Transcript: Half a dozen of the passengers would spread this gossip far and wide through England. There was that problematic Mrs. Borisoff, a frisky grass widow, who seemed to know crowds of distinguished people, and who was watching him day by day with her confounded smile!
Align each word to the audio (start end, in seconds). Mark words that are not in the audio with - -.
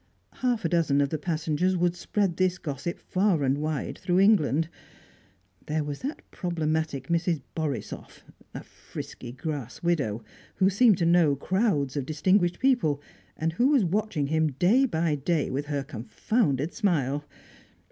Half 0.37 0.65
a 0.65 0.69
dozen 0.69 0.99
of 0.99 1.09
the 1.09 1.19
passengers 1.19 1.77
would 1.77 1.95
spread 1.95 2.35
this 2.37 2.57
gossip 2.57 2.97
far 2.97 3.43
and 3.43 3.59
wide 3.59 3.99
through 3.99 4.19
England. 4.19 4.67
There 5.67 5.83
was 5.83 5.99
that 5.99 6.23
problematic 6.31 7.07
Mrs. 7.09 7.41
Borisoff, 7.55 8.23
a 8.55 8.63
frisky 8.63 9.31
grass 9.31 9.83
widow, 9.83 10.23
who 10.55 10.71
seemed 10.71 10.97
to 10.97 11.05
know 11.05 11.35
crowds 11.35 11.95
of 11.95 12.07
distinguished 12.07 12.59
people, 12.59 12.99
and 13.37 13.53
who 13.53 13.67
was 13.67 13.85
watching 13.85 14.25
him 14.25 14.53
day 14.53 14.87
by 14.87 15.13
day 15.13 15.51
with 15.51 15.67
her 15.67 15.83
confounded 15.83 16.73
smile! 16.73 17.23